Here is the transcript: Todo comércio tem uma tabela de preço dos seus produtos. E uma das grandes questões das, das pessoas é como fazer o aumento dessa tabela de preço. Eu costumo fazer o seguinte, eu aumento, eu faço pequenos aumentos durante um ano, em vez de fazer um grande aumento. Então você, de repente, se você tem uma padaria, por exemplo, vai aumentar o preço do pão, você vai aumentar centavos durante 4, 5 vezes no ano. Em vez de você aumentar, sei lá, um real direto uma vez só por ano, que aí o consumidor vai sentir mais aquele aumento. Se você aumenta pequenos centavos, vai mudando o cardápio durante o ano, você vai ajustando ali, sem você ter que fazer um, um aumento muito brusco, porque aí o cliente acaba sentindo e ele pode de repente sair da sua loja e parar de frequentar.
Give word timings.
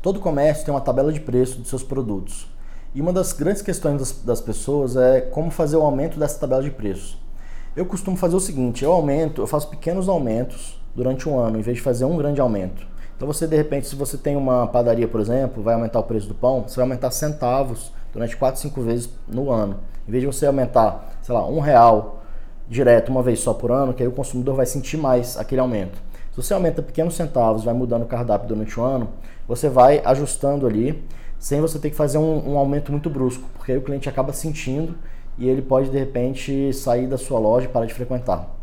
Todo 0.00 0.20
comércio 0.20 0.64
tem 0.64 0.72
uma 0.72 0.80
tabela 0.80 1.12
de 1.12 1.20
preço 1.20 1.58
dos 1.58 1.68
seus 1.68 1.82
produtos. 1.82 2.48
E 2.94 3.00
uma 3.00 3.12
das 3.12 3.32
grandes 3.32 3.62
questões 3.62 3.98
das, 3.98 4.12
das 4.22 4.40
pessoas 4.40 4.96
é 4.96 5.20
como 5.20 5.50
fazer 5.50 5.76
o 5.76 5.82
aumento 5.82 6.18
dessa 6.18 6.38
tabela 6.38 6.62
de 6.62 6.70
preço. 6.70 7.18
Eu 7.74 7.84
costumo 7.84 8.16
fazer 8.16 8.36
o 8.36 8.40
seguinte, 8.40 8.84
eu 8.84 8.92
aumento, 8.92 9.42
eu 9.42 9.46
faço 9.46 9.68
pequenos 9.68 10.08
aumentos 10.08 10.80
durante 10.94 11.28
um 11.28 11.38
ano, 11.38 11.58
em 11.58 11.62
vez 11.62 11.76
de 11.76 11.82
fazer 11.82 12.04
um 12.04 12.16
grande 12.16 12.40
aumento. 12.40 12.86
Então 13.16 13.26
você, 13.26 13.46
de 13.46 13.56
repente, 13.56 13.88
se 13.88 13.96
você 13.96 14.16
tem 14.16 14.36
uma 14.36 14.68
padaria, 14.68 15.08
por 15.08 15.20
exemplo, 15.20 15.62
vai 15.62 15.74
aumentar 15.74 15.98
o 15.98 16.04
preço 16.04 16.28
do 16.28 16.34
pão, 16.34 16.62
você 16.66 16.76
vai 16.76 16.84
aumentar 16.84 17.10
centavos 17.10 17.92
durante 18.12 18.36
4, 18.36 18.60
5 18.60 18.80
vezes 18.80 19.10
no 19.26 19.50
ano. 19.50 19.78
Em 20.06 20.12
vez 20.12 20.22
de 20.22 20.26
você 20.28 20.46
aumentar, 20.46 21.18
sei 21.22 21.34
lá, 21.34 21.44
um 21.44 21.58
real 21.58 22.22
direto 22.68 23.08
uma 23.08 23.22
vez 23.22 23.40
só 23.40 23.52
por 23.52 23.72
ano, 23.72 23.92
que 23.92 24.02
aí 24.02 24.08
o 24.08 24.12
consumidor 24.12 24.54
vai 24.54 24.66
sentir 24.66 24.96
mais 24.96 25.36
aquele 25.36 25.60
aumento. 25.60 25.98
Se 26.30 26.36
você 26.36 26.54
aumenta 26.54 26.82
pequenos 26.82 27.16
centavos, 27.16 27.64
vai 27.64 27.74
mudando 27.74 28.02
o 28.02 28.06
cardápio 28.06 28.46
durante 28.46 28.78
o 28.78 28.82
ano, 28.84 29.08
você 29.48 29.68
vai 29.68 30.02
ajustando 30.04 30.66
ali, 30.66 31.02
sem 31.38 31.60
você 31.60 31.78
ter 31.78 31.88
que 31.90 31.96
fazer 31.96 32.18
um, 32.18 32.52
um 32.52 32.58
aumento 32.58 32.92
muito 32.92 33.08
brusco, 33.08 33.48
porque 33.56 33.72
aí 33.72 33.78
o 33.78 33.82
cliente 33.82 34.08
acaba 34.08 34.32
sentindo 34.32 34.94
e 35.38 35.48
ele 35.48 35.62
pode 35.62 35.88
de 35.88 35.98
repente 35.98 36.72
sair 36.74 37.06
da 37.06 37.16
sua 37.16 37.38
loja 37.38 37.66
e 37.66 37.68
parar 37.68 37.86
de 37.86 37.94
frequentar. 37.94 38.57